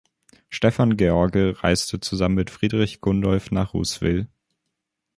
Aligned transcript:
Stefan 0.49 0.97
George 0.97 1.53
reiste 1.61 1.99
zusammen 1.99 2.33
mit 2.33 2.49
Friedrich 2.49 3.01
Gundolf 3.01 3.51
nach 3.51 3.75
Ruswil. 3.75 4.27